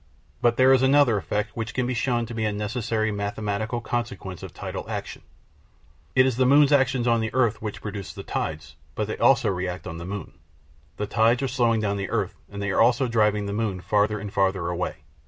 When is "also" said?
9.19-9.49, 12.81-13.07